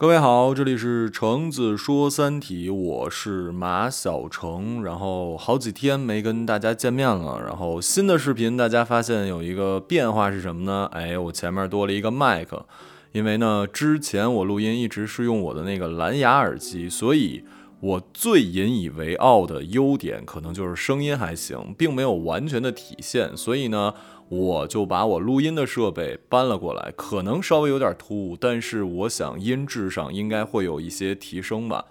[0.00, 4.82] 各位好，这里是橙子说三体，我是马小橙。
[4.82, 10.88] 然后好几天没跟大家见面了，然后新的视频大家发现有一个变化是什么呢？
[10.92, 12.64] 哎，我前面多了一个麦克，
[13.12, 17.44] 因为呢之前我录音一直是用我的那个蓝牙耳机，所以
[17.80, 23.92] 我最引以为傲的优点可能就是声音还行，并没有完全的体现，所以呢。
[24.30, 31.84] 我就把我录音的设备搬了过来，可能稍微有点突兀，但是我想音质上应该会有一些提升吧。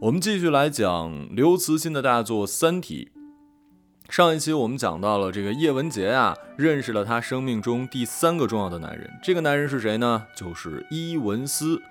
[0.00, 3.08] 我们继续来讲刘慈欣的大作《三体》。
[4.08, 9.10] 上一期我们讲到了这个叶文洁啊，认识了他生命中第三个重要的男人。
[9.20, 10.26] 这个男人是谁呢？
[10.36, 11.82] 就是伊文斯。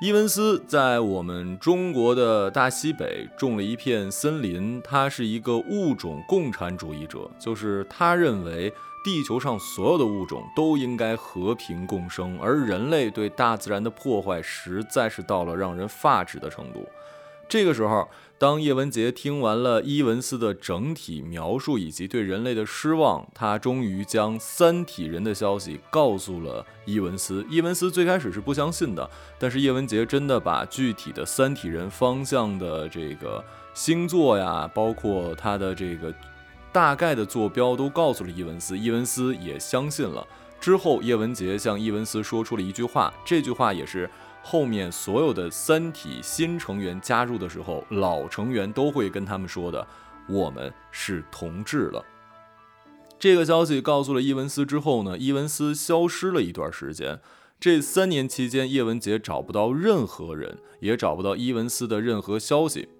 [0.00, 8.72] 伊文斯在我们中国的大西北种了一片森林，他是一个物种共产主义者，就是他认为。
[9.06, 16.84] 地球上所有的物种都应该和平共生，而人类对大自然的破坏实在是到了让人发指的程度。
[17.48, 27.46] 这个时候，当叶文洁听完了伊文斯的整体描述以及对人类的失望，他终于将三体人的消息告诉了伊文斯。
[27.48, 36.12] 伊文斯最开始是不相信的，但是叶文洁真的把具体的三体人方向的这个星座呀，包括他的这个。
[36.76, 40.28] 大概的坐标都告诉了伊文斯，伊文斯也相信了。
[40.60, 44.10] 之后，叶文洁向伊文斯说出了一句话，这句话也是
[44.42, 49.86] 后面所有的三体新成员加入的时候，老成员都会跟他们说的
[50.28, 52.04] ：“我们是同志了。”
[53.18, 57.20] 这个消息告诉了伊文斯之后呢，伊文斯消失了一段时间。
[57.58, 62.90] 这三年期间，叶文洁找不到任何人，也找不到伊文斯的任何消息。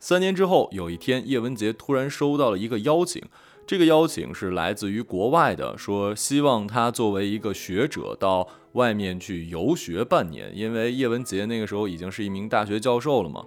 [0.00, 3.22] 三年之后，有一天，叶文洁突然收到了一个邀请。
[3.66, 10.50] 这个邀请是来自于国外的，说希望他作为一个学者到外面去游学半年。
[10.54, 13.44] 因为叶文洁那个时候已经是一名大学教授了嘛。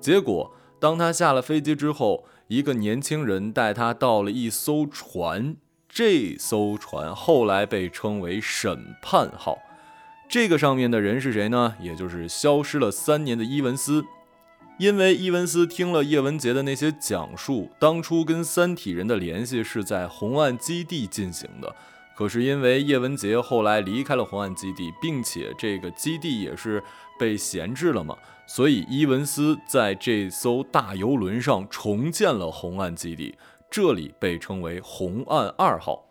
[0.00, 5.56] 结果，当他下了飞机之后，一个年轻人带他到了一艘船。
[5.88, 9.56] 这艘船后来被称为“审判号”。
[10.28, 11.76] 这个上面的人是谁呢？
[11.80, 14.04] 也就是消失了三年的伊文斯。
[14.76, 21.74] 因为伊文斯听了叶文洁的那些讲述，当初跟三体人的联系是在红岸基地进行的。
[22.16, 26.82] 可是因为叶文洁后来离开了红岸基地，并且这个基地也是
[27.18, 33.36] 被闲置了嘛，所以伊文斯在这艘大游轮上重建了红岸基地，
[33.70, 36.04] 这里被称为红岸二号。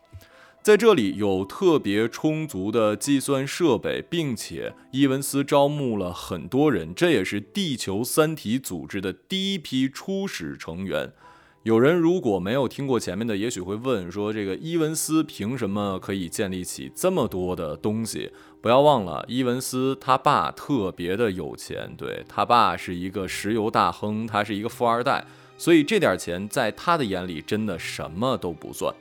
[0.63, 11.11] 在这里有特别充足的计算设备，并且伊文斯招募了很多人，这也是地球三体组织的第一批初始成员。
[11.63, 18.31] 有人如果没有听过前面的，也许会问说：这个伊文斯凭什么可以建立起这么多的东西？
[18.61, 25.25] 不要忘了，伊文斯他爸特别的有钱，对他爸是一个石油大亨，他是一个富二代，
[25.57, 28.95] 所以这点钱在他的眼里真的什么都不算。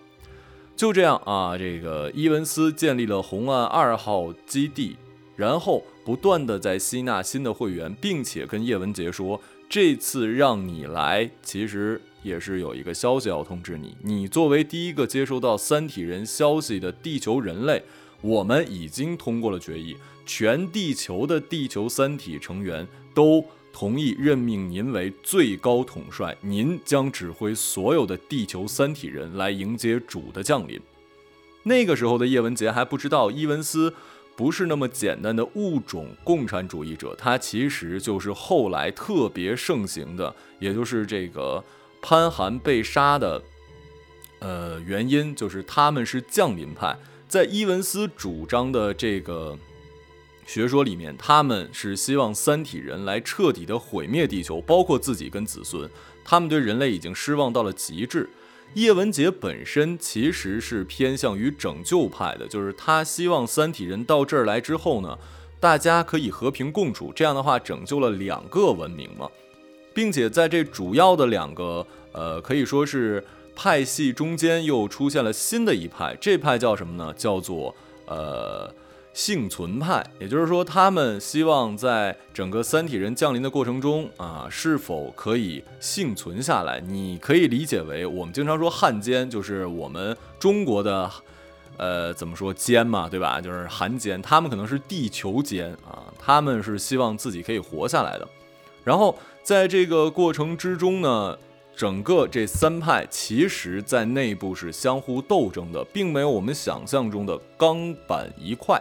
[0.75, 4.97] 就这样啊，这个伊文斯建立了红岸二号基地，
[5.37, 13.97] 然后不断的在吸纳新的会员，并且跟叶文洁说，这次让你来，其实也是有一个消息要通知你。
[14.03, 17.85] 你作为第一个接收到三体人消息的地球人类，
[18.21, 19.97] 我们已经通过了决议，
[20.27, 23.45] 全地球的地球三体成员都。
[23.73, 30.81] 同意任命您为最高统帅，您将指挥所有的地球三体人来迎接主的降临。
[31.65, 33.95] 那个时候的叶文洁还不知道，伊文斯
[34.37, 41.65] 不是那么简单的物种共产主义者，他其实就是后来特别盛行的，也就是这个
[42.01, 43.43] 潘寒被杀的，
[44.41, 46.97] 呃，原因就是他们是降临派，
[47.27, 49.59] 在伊文斯主张的这个。
[50.45, 55.89] 学说里面，他们是希望三体人来彻底的毁灭地球，包括自己跟子孙。
[56.25, 58.29] 他们对人类已经失望到了极致。
[58.75, 65.19] 叶文洁本身其实是偏向于拯救派的，就是他希望三体人到这儿来之后呢，
[65.61, 69.29] 大家可以和平共处，这样的话拯救了两个文明嘛，
[69.95, 73.25] 并且在这主要的两个呃可以说是
[73.55, 77.13] 派系中间又出现了新的一派，这派叫什么呢？
[77.17, 77.75] 叫做
[78.07, 78.75] 呃。
[79.15, 86.81] 幸存派，也就是说，他们希望在整个三体人降临的过程中啊，是否可以幸存下来？
[86.81, 91.11] 你可以理解为，我们经常说汉奸，就是我们中国的，
[91.77, 93.39] 呃，怎么说奸嘛，对吧？
[93.39, 98.27] 就是汉奸，他们可能是地球奸啊，他们是希望自己可以活下来的。
[98.83, 101.37] 然后在这个过程之中呢，
[101.77, 108.81] 整个这三派其实在内部是相互斗争的，并没有我们想象中的钢板一块。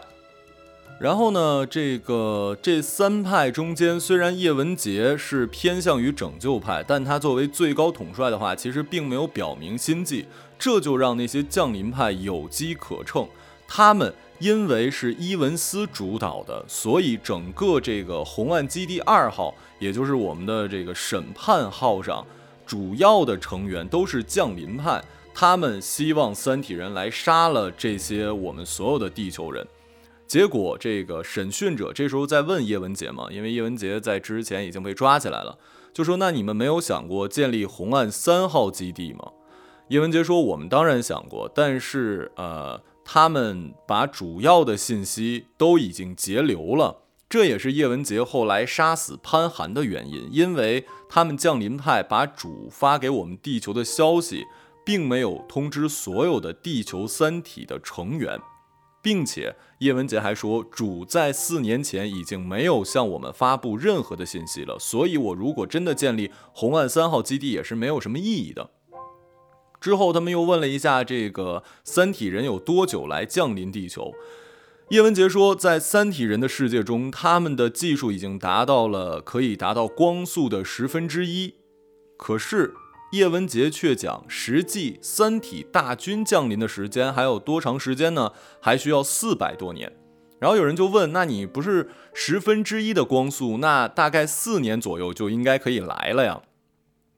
[1.02, 10.28] 然后呢，这个这三派中间，虽然叶文洁是偏向于拯救派，但他作为最高统帅的话，其实并没有表明心迹，
[10.60, 13.28] 这就让那些降临派有机可乘。
[13.68, 22.24] 他们因为是伊文斯主导的，所以整个这个红岸基地二号，也就是我们的这个审判号上，
[22.64, 25.04] 主要的成员都是降临派，
[25.34, 29.66] 他们希望三体人来杀了这些我们所有的地球人。
[30.32, 35.58] 结果，这个审讯者这时候在问叶文洁嘛，因为叶文洁在之前已经被抓起来了，
[35.92, 39.34] 就说：“那你们没有想过建立红岸三号基地吗？”
[39.92, 54.46] 叶文洁说：“我们当然想过，但是呃，他们把主要的信息都已经截留了，这也是叶文洁后来杀死潘寒的原因，因为他们降临派把主发给我们地球的消息，
[54.86, 58.40] 并没有通知所有的地球三体的成员。”
[59.02, 68.70] 并且叶文洁还说，主在四年前已经没有向我们发布任何的信息了，所以我如果真的建立红岸三号基地，也是没有什么意义的。
[69.80, 74.14] 之后他们又问了一下这个三体人有多久来降临地球，
[74.90, 81.56] 叶文洁说，在三体人的世界中，他们的技术已经达到了可以达到光速的十分之一，
[82.18, 82.76] 可是。
[83.12, 88.32] 叶文洁却讲，实际三体大军降临的时间还有多长时间呢？
[88.62, 89.92] 还需要四百多年。
[90.40, 96.42] 然后有人就问，那你不是十分之一的光速，那大概四年左右就应该可以来了呀？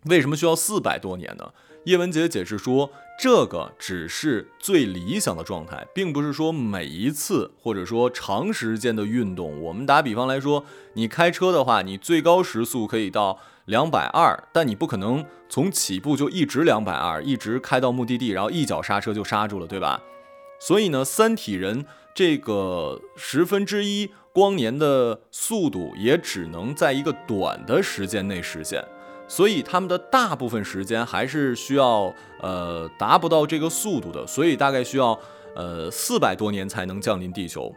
[0.06, 1.54] 为什么需要四百多年呢？
[1.86, 9.62] 叶文洁解释说，这个只是最理想的状态，并不是说每一次或者说长时间的运动。
[9.62, 13.38] 我们打比方来说，你开车的话，你最高时速可以到。
[13.68, 15.24] 两百二，但你不可能
[15.54, 20.02] 从起步就一直两百二，一直开到目的地，然后一脚刹车就刹住了，对吧？
[20.58, 21.86] 所以呢，三体人
[22.16, 28.84] 这个十分之一光年的速度也只能在一个短的时间内实现，
[29.28, 32.12] 所以他们的大部分时间还是需要
[32.42, 35.20] 呃达不到这个速度的，所以大概需要
[35.56, 37.72] 呃四百多年才能降临地球。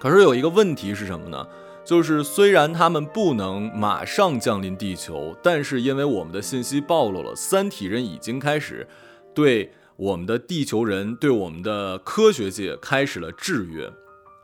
[0.00, 1.46] 可是有一个问题是什么呢？
[1.84, 8.86] 就是虽然他们不能马上降临地球，但是因为我们的信息暴露了，三体人已经开始
[9.34, 13.92] 对我们的地球人、对我们的科学界开始了制约。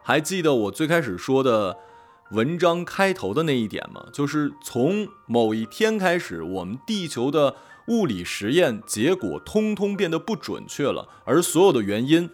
[0.03, 1.77] 还记得我最开始说的
[2.33, 4.07] 文章开头的那一点吗？
[4.13, 7.55] 就是从某一天开始，我们地球的
[7.87, 12.29] 物理实验结果通通变得不准确了，而所有的原因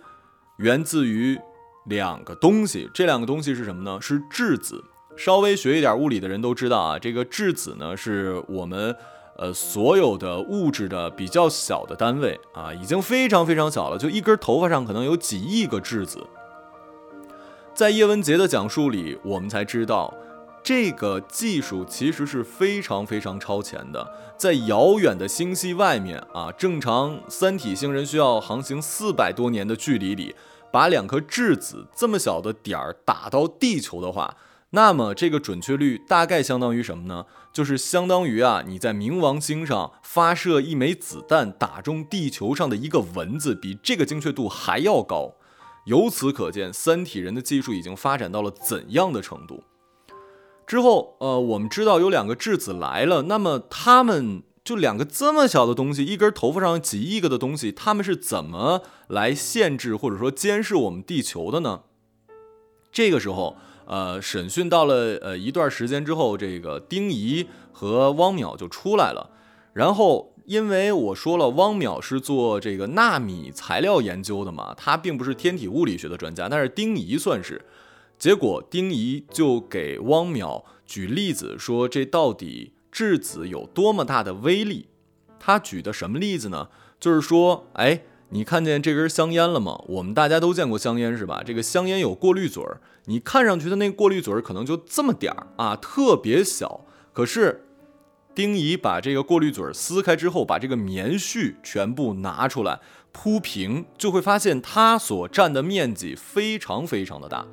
[0.57, 1.39] 源自于
[1.87, 2.89] 两个东西。
[2.95, 4.01] 这两个东西是什么呢？
[4.01, 4.83] 是质子。
[5.17, 8.95] 稍微学一点物理的人都知道啊，这个质子呢是我们
[9.37, 16.27] 呃所有的物质的比较小的单位啊，已经非常非常小了，就一根头发上可能有几亿个质子。
[17.75, 20.13] 在叶文洁的讲述里，我们才知道
[20.63, 30.35] 这个技术其实是非常非常超前的，在遥远的星系外面啊，正常三体星人需要航行四百多年的距离里，
[30.73, 34.37] 把两颗质子这么小的点儿打到地球的话。
[34.75, 37.27] 那么这个准确率大概相当于什么呢？
[37.53, 45.37] 就是相当于啊，你在冥王星上发射一枚子弹打中地球上的一个蚊子，比这个精确度还要高。
[45.87, 49.63] 由此可见，三体人的技术已经发展到了怎样的程度？
[50.67, 61.83] 之后，呃，我们知道有两个质子来了，那么他们就两个这么小的东西，一根头发上几亿个的东西，他们是怎么来限制或者说监视我们地球的呢？
[62.91, 63.57] 这个时候。
[63.87, 69.31] 呃，审讯到了呃一段时间之后，这个丁仪和汪淼就出来了。
[69.73, 77.65] 然后，因为我说了，汪淼是做这个纳米材料研究的嘛，他并不是天体物理学的专家，但是丁仪算是。
[78.19, 84.87] 结果，丁仪就给汪淼举例子，说这到底质子有多么大的威力？
[85.39, 86.69] 他举的什么例子呢？
[86.99, 88.03] 就是说，哎。
[88.31, 89.81] 你看见这根香烟了吗？
[89.87, 91.43] 我们大家都见过香烟是吧？
[91.45, 96.81] 这个香烟有过滤嘴儿，你看上去的那个过滤嘴儿可能就这么点儿啊，特别小。
[97.13, 97.65] 可是
[98.35, 102.81] 丁仪把这个过滤嘴儿撕开之后，把这个棉絮全部拿出来
[103.13, 107.47] 铺平，就会发现它所占的面积非常非常的大，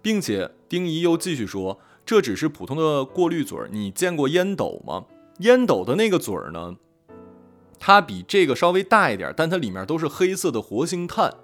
[0.00, 3.68] 并且丁仪又继续说，这只是普通的过滤嘴儿。
[3.72, 5.06] 你见过烟斗吗？
[5.38, 6.76] 烟斗的那个嘴儿呢？
[7.78, 11.34] 它比这个稍微大一点，但它里面都是黑色的活性炭。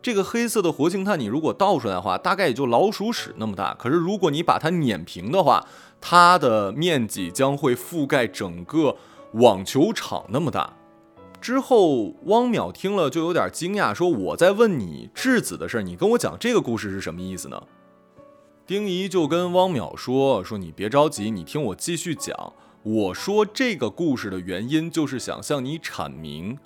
[0.00, 3.72] 这个黑色的活性炭，你如果倒出来的话，大概也就老鼠屎那么大。
[3.74, 5.64] 可是如果你把它碾平的话，
[6.00, 8.96] 它的面积将会覆盖整个
[9.34, 10.74] 网球场那么大。
[11.40, 17.62] 之后，汪淼听了就有点惊讶，说：“我在问你质子的事，你跟我讲这个故事是什么意思呢？”
[18.66, 22.52] 丁仪就跟汪淼说：“说你别着急，你听我继续讲。
[22.84, 26.58] 我说这个故事的原因，就是想向你阐明，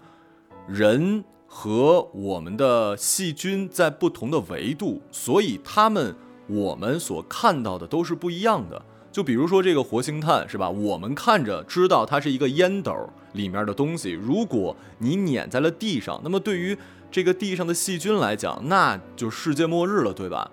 [0.66, 6.14] 人和我们的细菌在不同的维度，所以他们
[6.46, 8.82] 我们所看到的都是不一样的。
[9.12, 10.70] 就比如说这个活性炭，是吧？
[10.70, 12.94] 我们看着知道它是一个烟斗
[13.32, 16.76] 里面的东西，如果你碾在了地上，那么对于
[17.10, 20.50] 这个地上的细菌来讲，那就世界末日了，对吧？”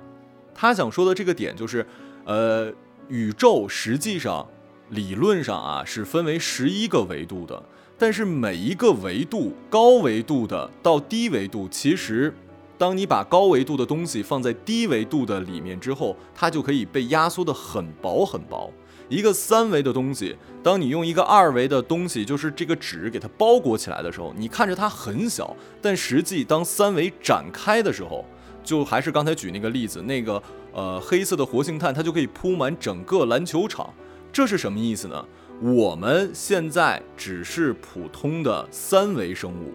[0.54, 1.86] 他想说的这个点就是，
[2.26, 2.72] 呃，
[3.08, 4.48] 宇宙实际上
[4.90, 7.64] 理论上啊是分为十一个维度的，
[7.98, 12.34] 但是每一个维度，高维度的到低维度，其实
[12.78, 18.72] 当你把高维度的东西放在低维度的里面之后，它就可以被压缩的很薄很薄。
[19.10, 28.26] 一个三维的东西，当你用一个二维的东西，就是这个纸给它包裹起来的时候，你看着它很小，但实际当三维展开的时候。
[28.64, 33.94] 就还是刚才举那个例子，那个呃黑色的活性炭，它就可以铺满整个篮球场。
[34.34, 35.26] 这是什么意思呢？
[35.62, 39.72] 我们现在只是普通的三维生物，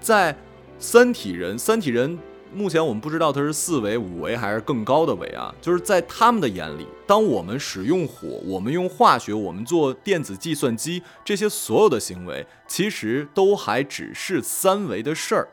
[0.00, 0.36] 在
[0.80, 2.18] 三体人，三体人
[2.52, 5.54] 目前我们不知道它是四维、五维还是更高的维啊。
[5.60, 15.48] 就是在他们的眼里，当我们使用火，我们用化学，我们做电子计算机，这些所有的行为，其实都还只是三维的事儿。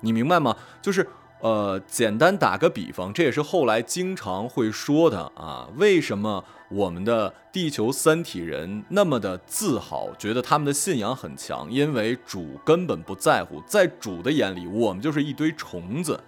[0.00, 0.56] 你明白吗？
[0.80, 1.06] 就是。
[1.42, 5.68] 呃，简单打个比方，这也是后来经常会说的啊。
[5.74, 11.70] 为什么我们的地球三体人那么的自豪，觉得他们的信仰很强？
[11.70, 16.18] 因为主根本不在乎，在主的眼里，我们就是一堆虫子。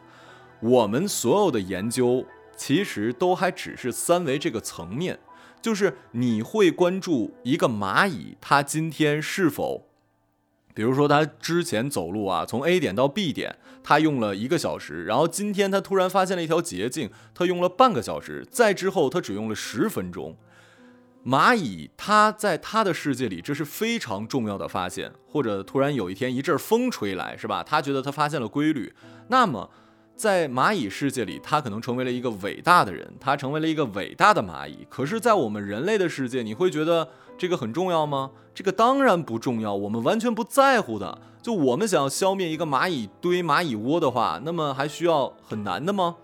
[0.61, 2.25] 我们所有的研究
[2.57, 5.19] 其实都还只是三维这个层面，
[5.63, 9.87] 就是你会关注一个蚂蚁，它今天是否？
[10.75, 20.37] 比如说，他之前走路啊，从 A 点到 B 点，他用了一个小时，然后今天他突然发现了一条捷径，他用了半个小时，再之后他只用了十分钟。
[21.25, 25.11] 蚂蚁，它在它的世界里，这是非常重要的发现。
[25.27, 27.63] 或者突然有一天一阵风吹来，是吧？
[27.63, 28.93] 他觉得他发现了规律。
[29.29, 29.71] 那么，
[30.15, 34.87] 在蚂蚁世界里，他可能成为了一个伟大的人，他成为了一个伟大的蚂蚁。
[34.91, 37.09] 可是，在我们人类的世界，你会觉得？
[37.37, 38.31] 这个很重要吗？
[38.55, 41.21] 这个当然不重要，我们完全不在乎的。
[41.43, 46.17] 就我们想要消灭一个蚂蚁堆、蚂蚁窝的话，那么还需要很难的吗？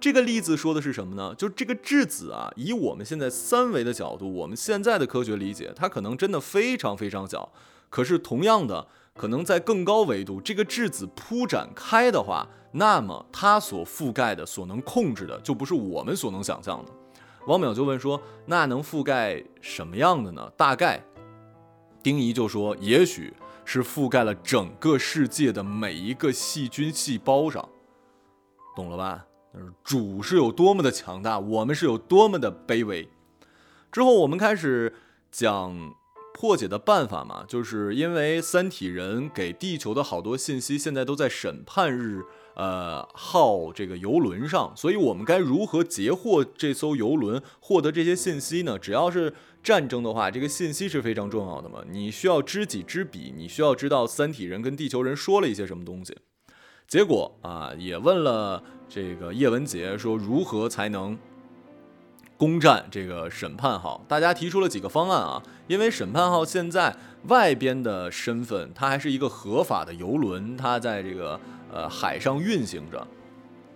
[0.00, 1.34] 这个例子说的是什么呢？
[1.36, 7.52] 就这个质子啊，以我们现在三维的角度，我们现在的科学理解，它可能真的非常非常小。
[7.90, 16.92] 可是同样的，可能在更高维度，这个质子铺展开的话，那么它所覆盖的、所能控制的，就不是我们所能想象的。
[17.48, 21.02] 王淼就问说：“那能覆盖什么样的呢？”大概，
[22.02, 23.32] 丁仪就说：“也许
[23.64, 27.66] 是覆盖了整个世界的每一个细菌细胞上，
[28.76, 29.24] 懂了吧？
[29.82, 33.08] 主是有多么的强大，我们是有多么的卑微。”
[33.90, 34.94] 之后我们开始
[35.32, 35.94] 讲
[36.38, 42.22] 破解的办法嘛，就是因为三体人给地球的好多信息现在都在审判日。
[42.54, 48.76] 呃，号这个游轮上，所以我们该如何截获这艘游轮，获得这些信息呢？
[48.76, 51.84] 只要是战争的话，这个信息是非常重要的嘛。
[51.88, 56.16] 你需要知己知彼，你需要知道三体人跟地球人说了一些什么东西。
[56.88, 61.16] 结果啊，也问了这个叶文洁，说如何才能
[62.38, 64.02] 攻占这个审判号？
[64.08, 71.38] 大家提出了几个方案啊，因为审判号现在外边的身份，它还是一个合法的游轮，它在这个。
[71.70, 73.06] 呃，海上运行着，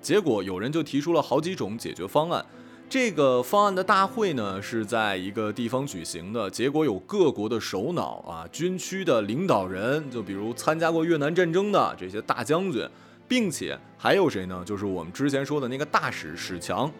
[0.00, 2.42] 结果有人就提出了好几种解决方案。
[2.88, 12.88] 这个方案的大会呢是在一个地方举行的，结果有各国的首脑啊、军区的领导人，就比如参加过越南战争的这些大将军，
[13.28, 14.62] 并且还有谁呢？
[14.64, 16.90] 就是我们之前说的那个大使史强。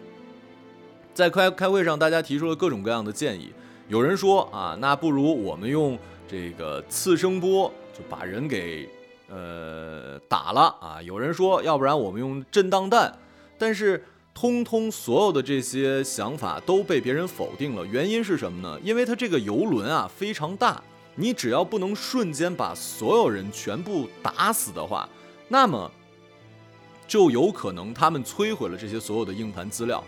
[1.13, 3.51] 在开开会上，大家提出了各种各样的建议。
[3.87, 8.89] 有人说啊，那不如我们用这个次声波就把人给。
[9.29, 11.01] 呃，打了啊！
[11.01, 13.11] 有人说，要不然我们用震荡弹，
[13.57, 17.83] 但是通通所有的这些想法都被别人否定了。
[17.83, 18.79] 原因是什么呢？
[18.83, 20.79] 因为它这个游轮啊非常大，
[21.15, 25.09] 你只要不能瞬间把所有人全部打死的话，
[25.47, 25.91] 那么
[27.07, 30.03] 就有可能他们摧毁了这些所有的硬盘资料。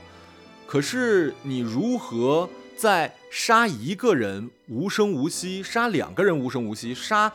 [0.67, 7.31] 可是你如何在杀一个人无声无息，杀两个人无声无息，杀？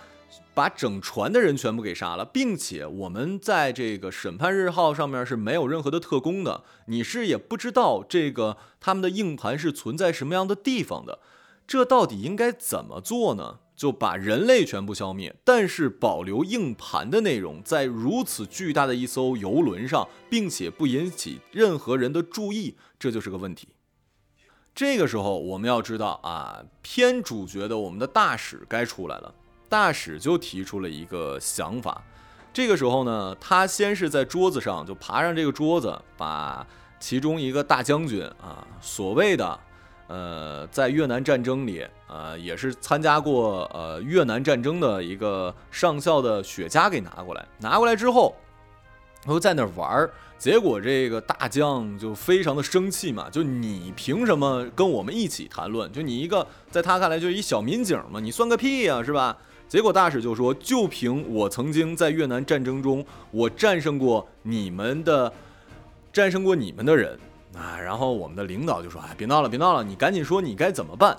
[0.52, 11.20] 把整船的人全部给杀了，并且我们在这个审判日号上面是没有任何的特工的，你是也不知道这个他们的硬盘是存在什么样的地方的，
[11.66, 13.60] 这到底应该怎么做呢？
[13.80, 23.68] 就把人类全部消灭，但是保留硬盘的内容在如此巨大的一艘游轮上，并且不引起任何人的注意，这就是个问题。
[24.74, 29.34] 这个时候我们要知道啊，偏主角的我们的大使该出来了。
[29.70, 32.04] 大使就提出了一个想法。
[32.52, 36.66] 这个时候呢，他先是在桌子上就爬上这个桌子，把
[36.98, 39.58] 其中一个大将军啊，所谓的
[40.10, 47.46] 呃，在越南战争里呃，也是参加过呃越南战争的一个上校的雪茄给拿过来。
[47.60, 48.34] 拿过来之后，
[49.24, 50.10] 然后在那玩儿。
[50.36, 55.92] 结果这个大将就非常的生气嘛，就你凭什么跟我们一起谈论？
[55.92, 59.36] 就你一个在他看来就是一小民警嘛，你算个屁呀，是吧？
[59.68, 65.30] 结果大使就说，就凭我曾经在越南战争中，我战胜过你们的，
[66.10, 67.16] 战胜过你们的人
[67.54, 67.78] 啊。
[67.78, 71.16] 然后我们的领导就说，哎，别闹了，别闹了，你赶紧说你该怎么办。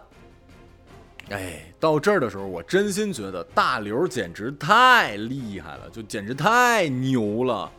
[1.30, 7.72] 哎，到这儿的时候，我真心觉得大刘简直太厉害了，就简直太牛了。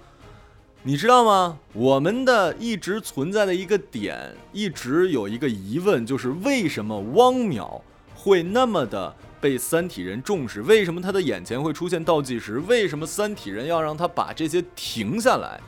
[0.84, 1.58] 你知道吗？
[1.74, 7.80] 我们的一直存在的一个点，一直有一个疑问，就是为什么汪淼
[8.14, 10.62] 会那么的被三体人重视？
[10.62, 12.58] 为什么他的眼前会出现倒计时？
[12.60, 15.60] 为什么三体人要让他把这些停下来？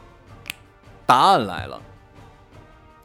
[1.06, 1.80] 答案来了。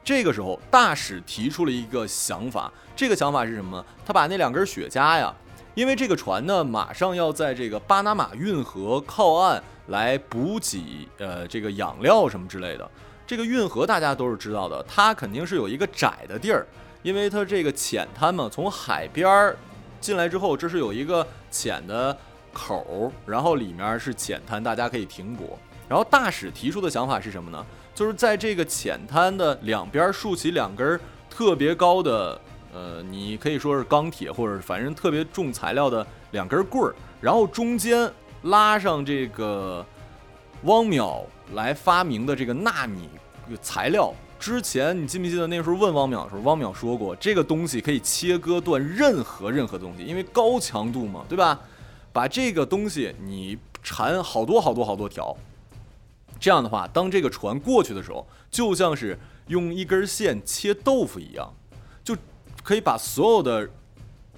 [0.09, 3.85] 这个时候，大使提出了一个想法，这个想法是什么呢？
[4.03, 5.31] 他把那两根雪茄呀，
[5.75, 9.61] 因为这个船呢，马上要在这个巴拿马运河靠岸。
[9.89, 12.89] 来补给呃这个养料什么之类的，
[13.25, 16.65] 这个运河大家都是知道的，它肯定是有一个窄的地儿，
[17.03, 19.55] 因为它这个浅滩嘛，从海边儿
[19.99, 22.15] 进来之后，这是有一个浅的
[22.51, 25.57] 口，然后里面是浅滩，大家可以停泊。
[25.87, 27.65] 然后大使提出的想法是什么呢？
[27.99, 30.97] 就是在这个浅滩的两边竖起两根
[31.29, 32.39] 特别高的，
[32.73, 38.09] 呃，你可以说是钢铁或者反正特别重材料的两根棍儿，然后中间。
[38.43, 39.85] 拉上这个
[40.63, 41.25] 汪淼
[41.55, 43.09] 来发明的这个纳米
[43.61, 51.59] 材料，之前你记不记得那时候问汪淼的时候，汪淼说过这个东西可以切割断任何任何东西，因为高强度嘛，对吧？
[52.13, 55.35] 把这个东西你缠好多好多好多条，
[56.39, 61.53] 这样的话，当这个船过去的时候，就像是用一根线切豆腐一样，
[62.03, 62.15] 就
[62.63, 63.69] 可以把所有的。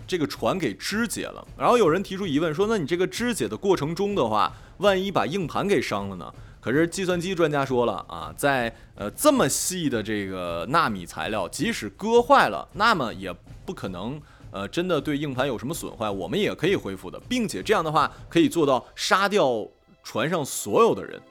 [0.07, 13.33] 这个船给肢解了，然后有人提出疑问说：“那你这个肢解的过程中的话，万一把硬盘给伤了呢？”可是计算机专家说了啊，在呃这么细的这个纳米材料，即使割坏了，那么也
[13.65, 19.65] 不可能呃真的对硬盘有什么损坏，我们也可以恢复的，并且这样的话可以做到杀掉
[20.03, 21.21] 船上所有的人。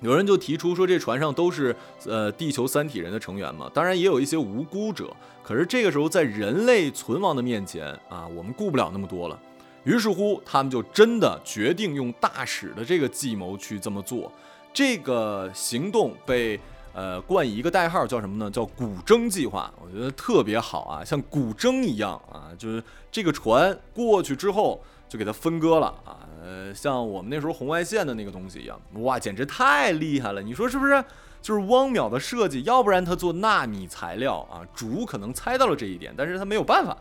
[0.00, 1.74] 有人就提出说，这船上都是
[2.06, 5.14] 呃地球三体人的成员嘛，当然也有一些无辜者。
[5.42, 9.38] 可是这个时候，在人类存亡的面前啊，我们顾不了那么多了。
[9.84, 14.30] 于是乎，他们就真的决定用大使的这个计谋去这么做。
[14.72, 16.60] 这个行动被
[16.92, 18.50] 呃冠以一个代号，叫什么呢？
[18.50, 19.72] 叫古筝计划。
[19.82, 24.80] 我觉得特别好啊，像古筝一样啊，就是这个船过去之后。
[25.08, 30.40] 就给它分割了啊，呃，像我们那时候红外线的那个东西一样，哇，简直太厉害了！
[30.40, 31.04] 你说是不是？
[31.40, 36.96] 就是汪淼的设计，要不然他做纳米材料啊，主可能猜到了这一点，但是他没有办法。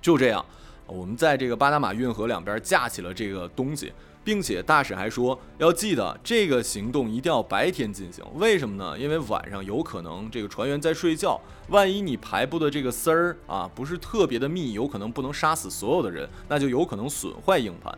[0.00, 0.44] 就这样，
[0.86, 3.92] 我们在这个巴拿马运河两边架起了这个东西。
[4.24, 8.24] 并且大使还说，要记得这个行动一定要白天进行。
[8.36, 8.98] 为什么呢？
[8.98, 17.96] 因为晚上有可能这个船员在睡觉，万一你排布的这个丝儿啊不是特别的密，有可能不能杀死所有的人，那就有可能损坏硬盘。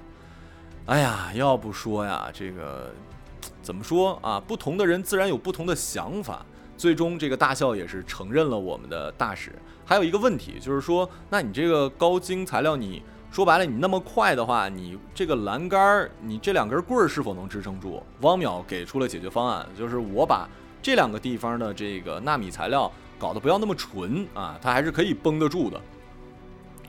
[0.86, 2.92] 哎呀，要不说呀，这个
[3.62, 4.40] 怎么说啊？
[4.40, 6.44] 不同的人自然有不同的想法。
[6.76, 9.52] 最终，这个大校也是承认了我们的大使。
[9.84, 13.02] 还有一个问题就是说，那你这个高精材料你。
[13.36, 18.02] 说白了，你那么快的话，你这个栏杆儿，你这两根棍儿是否能支撑住？
[18.22, 20.48] 汪淼给出了解决方案，就是我把
[20.80, 25.78] 这两个地方的这个纳米材料搞得不要那么纯啊，它还是可以绷得住的。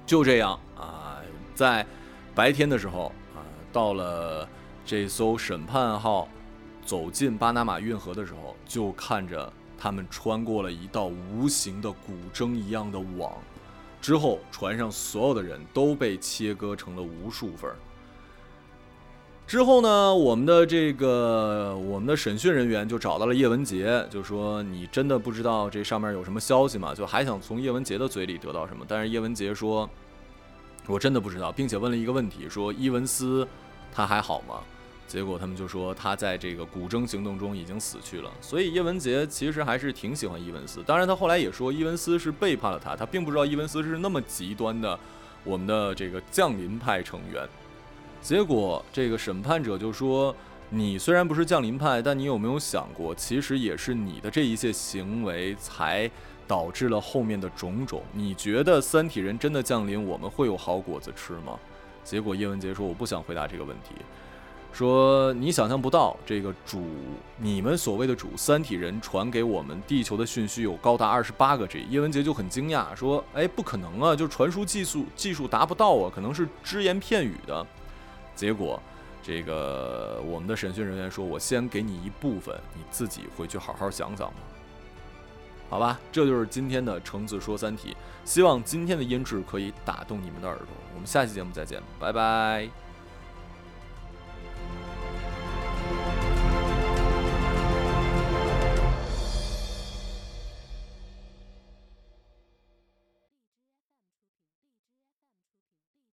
[0.05, 1.17] 就这样啊，
[1.53, 1.85] 在
[2.33, 4.47] 白天的时候啊，到了
[4.85, 6.29] 这艘审判号
[6.85, 13.33] 走进巴拿马运河的时候，就看着他们穿过了一道无形的古筝一样的网。
[14.01, 17.69] 之后，船上所有的人都被切割成了无数份。
[19.45, 28.85] 之后呢，我们的这个我们的审讯人员就找到了叶文洁，就说：“你真的不知道这上面有什么消息吗？”就还想从叶文洁的嘴里得到什么。
[28.87, 29.89] 但是叶文洁说
[30.85, 33.47] ：“我真的不知道，并且问了一个问题，说伊文斯
[33.91, 34.55] 他还好吗？”
[35.07, 40.83] 结果他们就说他在这个古筝行动中已经死去了，所以叶文洁其实还是挺喜欢伊文斯。
[40.85, 44.99] 当然，他后来也说伊文斯是背叛了他，他并不知道伊文斯是那么极端的
[45.45, 47.47] 我们的这个降临派成员。
[48.21, 50.35] 结果这个审判者就说
[50.69, 56.11] ：“你虽然不是降临派，但你有没有想过，其实也是你的这一切行为才
[56.45, 58.03] 导致了后面的种种？
[58.11, 61.57] 你觉得三体人真的降临，我们会有好果子吃吗？”
[62.03, 63.95] 结果叶文洁说：“我不想回答这个问题。”
[64.77, 66.85] 说你想象不到，这个主，
[67.37, 71.83] 你们所谓的主三体人传给我们地球的讯息有高达二十八个 G。
[71.89, 77.65] 叶文洁就很惊讶，说：“哎，不可能啊，就传输技术技术达不到啊，可能是只言片语的。”
[78.35, 78.79] 结果，
[79.23, 84.35] 这个我们的审讯人员说：“我先给你一部分，你自己回去好好想想吧。”
[85.71, 90.67] 好吧，这就是今天的橙子说三体，希望今天的音质可以打动你们的耳朵。
[90.93, 92.86] 我们下期节目再见，拜拜。